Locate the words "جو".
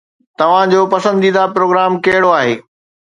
0.71-0.81